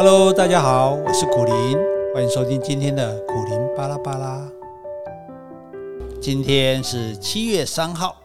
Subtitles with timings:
[0.00, 1.76] Hello，大家好，我是苦林，
[2.14, 4.48] 欢迎收听今天的苦林巴拉巴拉。
[6.22, 8.22] 今天是七月三号，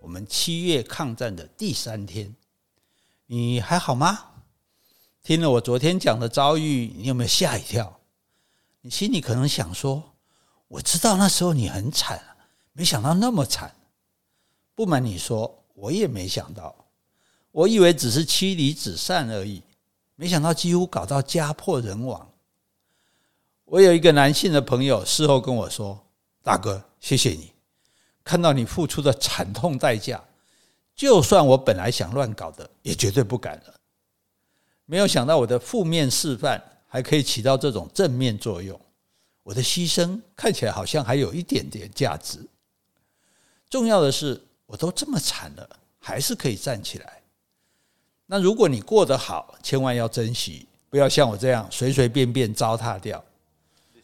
[0.00, 2.34] 我们七月抗战的第三天，
[3.26, 4.18] 你还好吗？
[5.22, 8.00] 听了我昨天讲的遭遇，你有没有吓一跳？
[8.80, 10.02] 你心里可能想说
[10.68, 12.18] ：“我知道那时候你很惨，
[12.72, 13.74] 没想到那么惨。”
[14.74, 16.74] 不瞒你说，我也没想到，
[17.52, 19.62] 我以为只是妻离子散而已。
[20.20, 22.30] 没想到几乎搞到家破人亡。
[23.64, 25.98] 我有一个男性的朋友事后跟我说
[26.44, 27.50] ：“大哥，谢谢你，
[28.22, 30.22] 看到你付出的惨痛代价，
[30.94, 33.80] 就算我本来想乱搞的，也绝对不敢了。”
[34.84, 38.78] 没有想到我的负面示范还可以起到这种正面作用，
[39.42, 42.46] 我的牺牲看起来好像还有一点点价值。
[43.70, 45.66] 重要的是，我都这么惨了，
[45.98, 47.19] 还是可以站起来。
[48.32, 53.20] 那如果你过得好，千万要珍惜，不要像我这样随随便便糟蹋掉。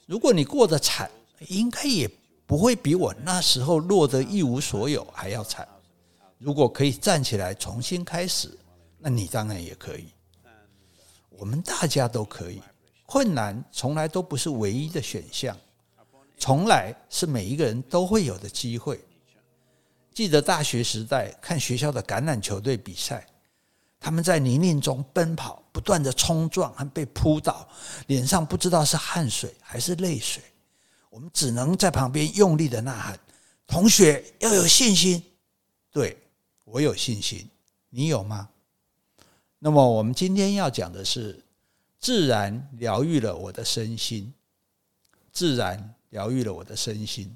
[0.05, 1.09] 如果你过得惨，
[1.47, 2.11] 应该也
[2.45, 5.69] 不会比我那时候落得一无所有还要惨。
[6.39, 8.51] 如果可以站起来重新开始，
[8.99, 10.09] 那你当然也可以。
[11.31, 12.61] 我们大家都可以。
[13.07, 15.57] 困难从来都不是唯一的选项，
[16.37, 19.01] 从来是每一个人都会有的机会。
[20.13, 23.25] 记得大学时代看学校的橄榄球队比赛。
[23.99, 27.69] 他们在泥泞中奔跑，不断的冲撞和被扑倒，
[28.07, 30.43] 脸上不知道是汗水还是泪水。
[31.11, 33.19] 我们只能在旁边用力的呐喊
[33.67, 35.23] ：“同学要有信心。”
[35.91, 36.17] 对，
[36.65, 37.49] 我有信心，
[37.89, 38.49] 你有吗？
[39.59, 41.43] 那么我们今天要讲的是，
[41.99, 44.33] 自然疗愈了我的身心。
[45.33, 47.35] 自然疗愈了我的身心。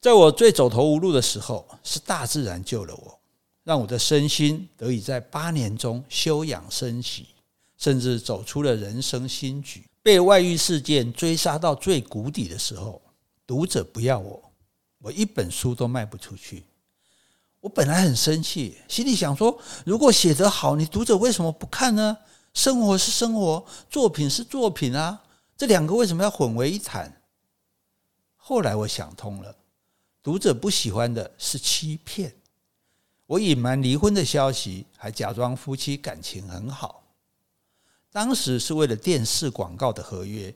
[0.00, 3.20] 在我最走投无路的时候，是大自然救了我。
[3.64, 7.28] 让我的身心得以在八年中休养生息，
[7.78, 9.84] 甚至走出了人生新局。
[10.02, 13.00] 被外遇事件追杀到最谷底的时候，
[13.46, 14.52] 读者不要我，
[14.98, 16.64] 我一本书都卖不出去。
[17.60, 22.18] 我本来很生气，心里想说：如果写得好，你读者为什么不看呢？
[22.52, 25.22] 生活是生活，作品是作品啊，
[25.56, 27.22] 这两个为什么要混为一谈？
[28.36, 29.54] 后来我想通了，
[30.20, 32.34] 读者不喜欢的是欺骗。
[33.32, 37.02] 我隐瞒离婚的消息，还假装夫妻感情很好。
[38.10, 40.54] 当时是为了电视广告的合约，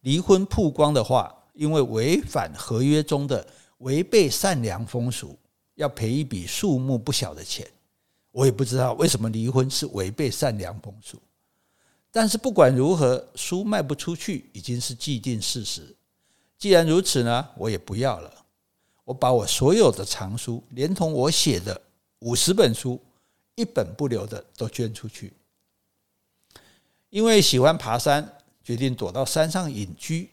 [0.00, 3.46] 离婚曝光的话，因为违反合约中的
[3.80, 5.38] 违背善良风俗，
[5.74, 7.68] 要赔一笔数目不小的钱。
[8.30, 11.20] 我也不知道为什么离婚是违背善良风俗，
[12.10, 15.94] 但是不管如何，书卖不出去已经是既定事实。
[16.56, 18.32] 既然如此呢，我也不要了。
[19.04, 21.78] 我把我所有的藏书，连同我写的。
[22.20, 23.00] 五十本书，
[23.54, 25.32] 一本不留的都捐出去。
[27.10, 30.30] 因为喜欢爬山，决定躲到山上隐居。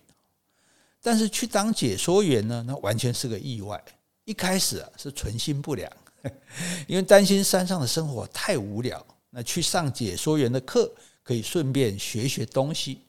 [1.01, 3.83] 但是去当解说员呢，那完全是个意外。
[4.23, 5.91] 一开始啊是存心不良，
[6.87, 9.05] 因为担心山上的生活太无聊。
[9.29, 10.91] 那去上解说员的课，
[11.21, 13.01] 可以顺便学学东西。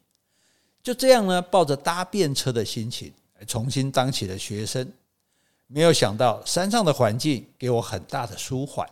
[0.83, 3.13] 就这样呢，抱着搭便车的心情，
[3.47, 4.93] 重新当起了学生。
[5.67, 8.89] 没有想到山上的环境给我很大的舒缓。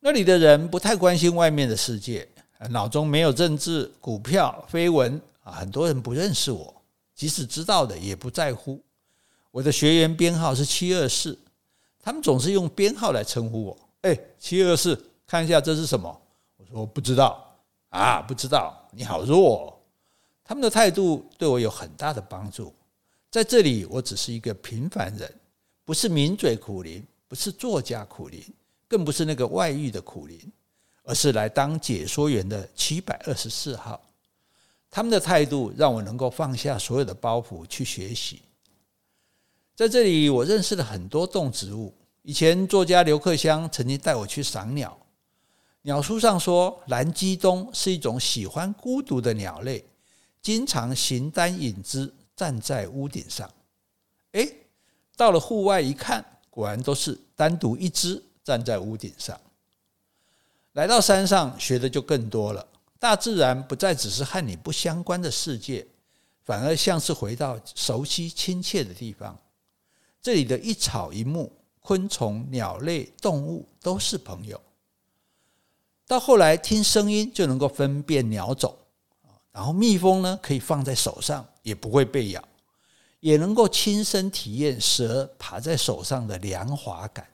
[0.00, 2.28] 那里的人不太关心外面的世界，
[2.70, 6.74] 脑中没有政治、股票、绯闻啊，很多人不认识我，
[7.14, 8.80] 即使知道的也不在乎。
[9.50, 11.36] 我的学员编号是七二四，
[12.00, 13.78] 他们总是用编号来称呼我。
[14.02, 16.20] 哎，七二四，看一下这是什么？
[16.56, 17.56] 我说不知道
[17.88, 18.76] 啊，不知道。
[18.92, 19.74] 你好弱哦。
[20.44, 22.72] 他们的态度对我有很大的帮助。
[23.30, 25.32] 在这里，我只是一个平凡人，
[25.84, 28.42] 不是名嘴苦苓，不是作家苦苓，
[28.88, 30.40] 更不是那个外遇的苦苓，
[31.02, 34.00] 而是来当解说员的七百二十四号。
[34.90, 38.40] 他们的态度让我能够放下所有的包袱去学习。
[39.76, 41.92] 在这里，我认识了很多动植物。
[42.22, 44.98] 以前作家刘克襄曾经带我去赏鸟，
[45.82, 49.84] 鸟书上说，蓝鸡东是一种喜欢孤独的鸟类，
[50.40, 52.10] 经常形单影只。
[52.38, 53.50] 站在屋顶上，
[54.30, 54.54] 诶，
[55.16, 59.36] 到了户外一看，果然都是单独一只站在屋顶上。
[60.74, 62.64] 来到山上，学的就更多了。
[63.00, 65.84] 大自然不再只是和你不相关的世界，
[66.44, 69.36] 反而像是回到熟悉亲切的地方。
[70.22, 74.60] 这里的一草一木、昆虫、鸟类、动物都是朋友。
[76.06, 78.72] 到后来，听声音就能够分辨鸟种。
[79.50, 82.42] 然后蜜蜂呢，可以放在手上，也不会被咬，
[83.20, 87.28] 也能够亲身体验蛇爬在手上的凉滑感，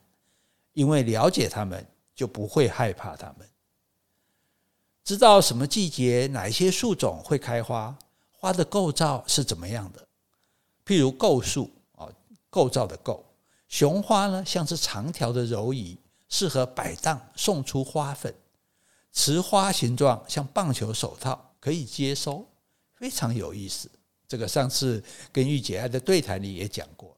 [0.72, 3.48] 因为了解它们，就不会害怕它们。
[5.04, 7.96] 知道什么季节哪些树种会开花，
[8.32, 10.08] 花的构造是怎么样的。
[10.84, 12.08] 譬如构树啊，
[12.50, 13.24] 构造的构，
[13.68, 15.98] 雄花呢像是长条的柔椅，
[16.28, 18.34] 适合摆荡送出花粉。
[19.12, 22.44] 雌花形状像棒球手套，可以接收，
[22.94, 23.88] 非常有意思。
[24.34, 25.00] 这个上次
[25.30, 27.16] 跟玉姐爱的对谈里也讲过。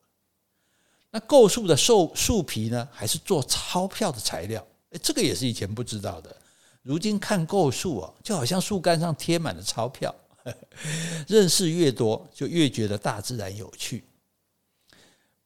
[1.10, 4.62] 那构树的树树皮呢，还是做钞票的材料？
[4.90, 6.36] 诶，这个也是以前不知道的。
[6.82, 10.14] 如今看构树哦，就好像树干上贴满了钞票。
[11.26, 14.04] 认识越多，就越觉得大自然有趣。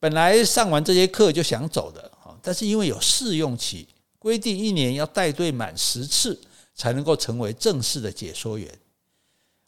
[0.01, 3.87] 本来上完这节课就想走的啊，但是因为有试用期，
[4.19, 6.37] 规定一年要带队满十次
[6.75, 8.77] 才能够成为正式的解说员。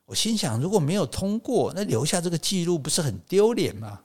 [0.06, 4.00] 我心想，如果没有通过，那留下这个记录不是很丢脸吗？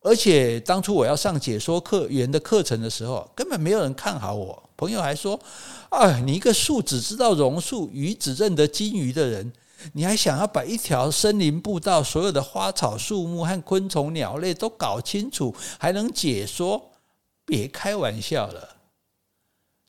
[0.00, 4.70] 而且当初我要上解说课员的课程的时候，根本没有人看好我。
[4.76, 5.38] 朋友还说
[5.90, 9.52] ：“啊，你一个树只知道榕树，鱼只认得金鱼的人。”
[9.94, 16.90] 你还想要把一条森林步道所有的花草树木和昆虫鸟类都搞清楚，还能解说？
[17.44, 18.76] 别开玩笑了！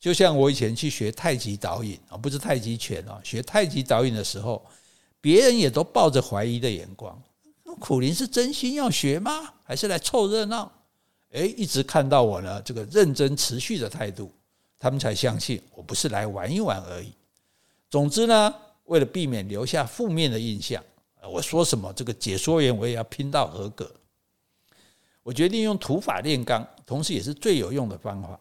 [0.00, 4.64] 就像我以前去学太极导引啊，不是太极拳啊，学太极导引的时候，
[5.24, 7.18] 别人也都抱着怀疑的眼光。
[7.64, 9.54] 那苦林是真心要学吗？
[9.62, 10.70] 还是来凑热闹？
[11.30, 14.30] 诶，一直看到我呢，这个认真持续的态度，
[14.78, 17.10] 他们才相信我不是来玩一玩而已。
[17.88, 18.54] 总之呢。
[18.84, 20.84] 为了避免留下负面的印象，
[21.32, 23.90] 我说什么这个解说员我也要拼到合格。
[25.22, 28.38] 我决定用土法炼钢，同时也是最有用的方法。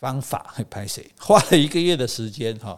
[0.00, 1.08] 方法会拍谁？
[1.16, 2.76] 花了一个月的时间哈，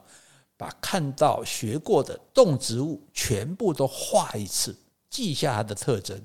[0.59, 4.77] 把看到学过的动植物全部都画一次，
[5.09, 6.21] 记下它的特征。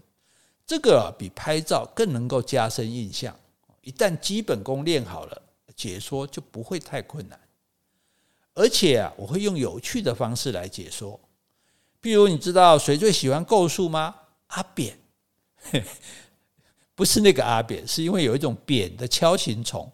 [0.65, 3.33] 这个比拍照更能够加深印象。
[3.81, 5.41] 一旦基本功练好了，
[5.75, 7.39] 解说就不会太困难。
[8.55, 11.19] 而且啊，我会用有趣的方式来解说。
[12.01, 14.15] 譬如，你知道谁最喜欢构树吗？
[14.47, 14.97] 阿扁，
[16.95, 19.91] 不是那个阿扁，是因为有一种扁的锹形虫，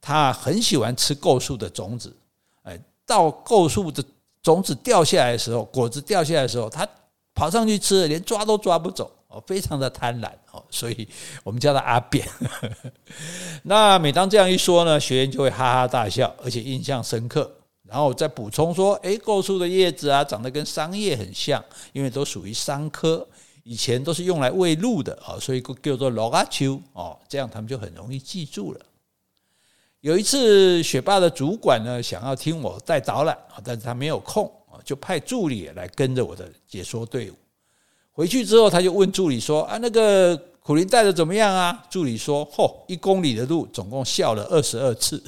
[0.00, 2.16] 它很喜欢吃构树的种子。
[2.62, 4.02] 哎，到构树的
[4.42, 6.88] 种子掉下来的时候，果子掉下来的时候，它
[7.34, 11.08] 跑上去吃，连抓都抓不走哦，非常的贪婪哦，所以
[11.44, 12.26] 我们叫它阿扁。
[13.64, 17.50] 那每当这样一说呢，学员就会哈哈大笑，而且印象深刻。
[17.82, 21.60] 然后再补充说，诶，构树的叶子啊，长得跟桑叶很像，
[21.92, 23.26] 因为都属于桑科，
[23.64, 28.80] 以前都是用来喂鹿的啊，所以叫做鹿仔树哦，这样他们就很容易记住了。
[30.00, 37.34] 有一次，雪霸的主管呢，想要听我带导览啊，但是他没有空啊，就派助理来跟着我的解说队伍。
[38.10, 45.22] 回去之后，他就问助理说：“啊，那个苦苓带的怎么样啊？”助理说：“嚯，一公里的路，总共笑了二十二次。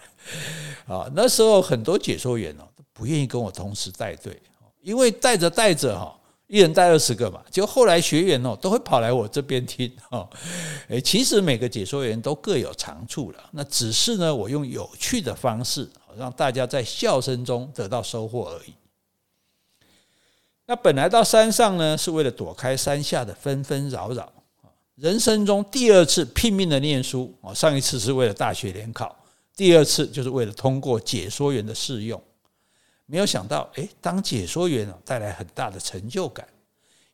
[0.86, 4.38] ”啊，那时候很多解说员哦不愿意跟我同时带队，
[4.82, 6.17] 因为带着带着哈，
[6.48, 10.28] 一人带二十个嘛，就后来学员哦都会跑来我这边听 哦。
[10.88, 18.72] 诶，其实每个解说员都各有长处了，那只是呢，我用有趣的方式让大家在笑声中得到收获而已。
[20.64, 24.32] 那本来到山上呢，是为了躲开山下的纷纷扰扰，
[24.94, 29.14] 人生中第二次拼命的念书哦，上一次是为了大学联考。
[29.54, 32.22] 第二次就是为了通过解说员的试用，
[33.10, 36.46] 没有想到，哎，当解说员带来很大的成就感，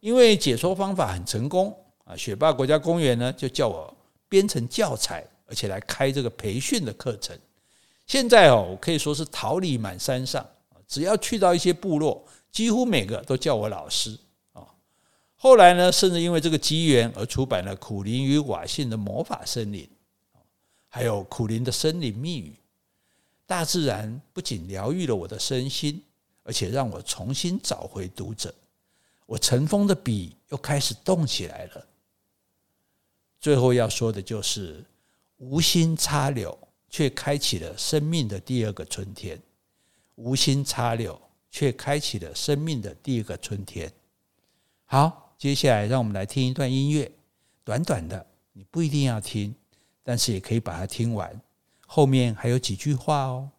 [0.00, 1.72] 因为解说方法很成功
[2.04, 2.16] 啊。
[2.16, 3.96] 雪霸国家公园呢就叫我
[4.28, 7.38] 编成教材，而且来开这个培训的课程。
[8.08, 10.44] 现在哦，我可以说是桃李满山上，
[10.88, 14.18] 只要去到一些部落，几乎每个都叫我老师
[14.52, 14.66] 啊。
[15.36, 19.84] 后来呢，甚至因为这个机缘而出版了《苦苓与瓦信的魔法森林》。
[20.88, 22.54] 还有苦苓的森林密语，
[23.46, 26.02] 大自然不仅疗愈了我的身心，
[26.42, 28.54] 而且让我重新找回读者。
[29.26, 31.86] 我尘封的笔又开始动起来了。
[33.40, 34.84] 最后要说的就是，
[35.36, 36.56] 无心插柳，
[36.88, 39.40] 却开启了生命的第二个春天。
[40.14, 41.20] 无心插柳，
[41.50, 43.92] 却开启了生命的第二个春天。
[44.84, 47.10] 好，接下来让我们来听一段音乐，
[47.62, 49.54] 短短的，你不一定要听。
[50.02, 51.40] 但是也可以把它听完，
[51.96, 53.50] 后面还有几句话哦。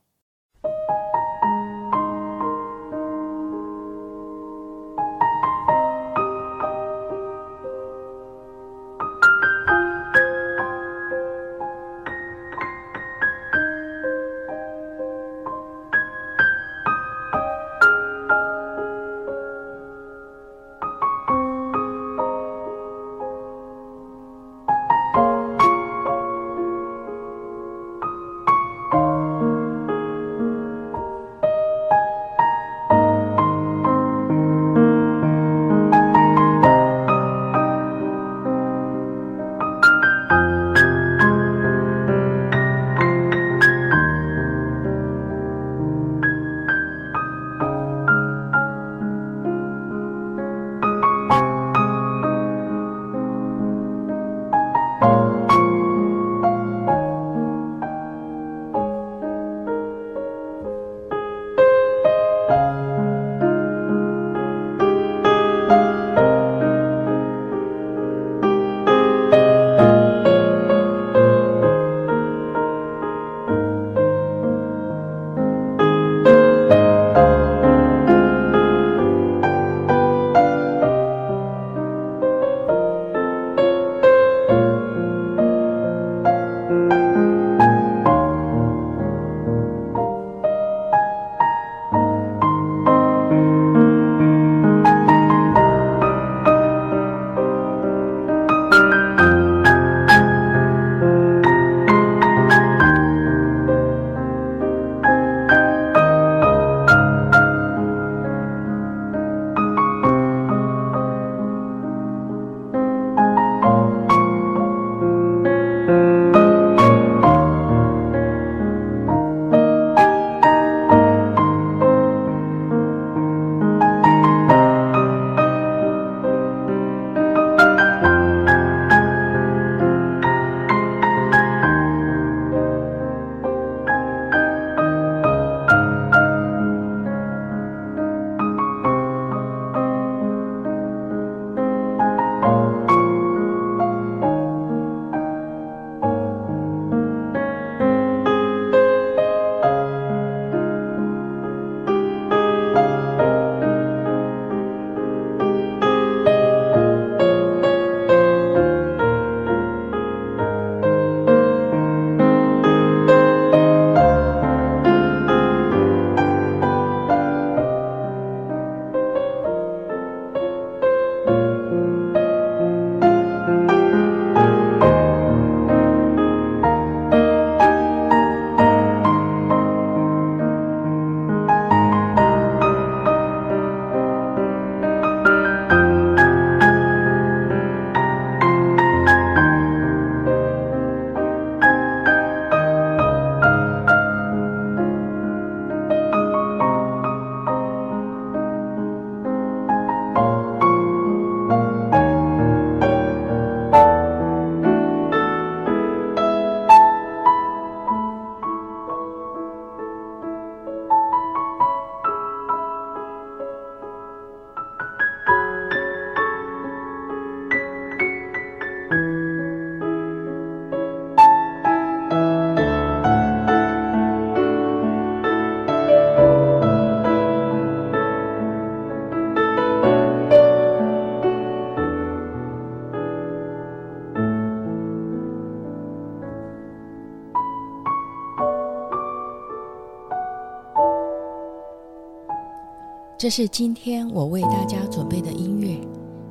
[243.25, 245.75] 这是今天我为大家准备的音乐，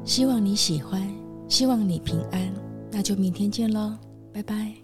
[0.04, 1.02] 希望你喜欢，
[1.48, 2.54] 希望你平安。
[2.92, 3.98] 那就明天见喽，
[4.32, 4.83] 拜拜。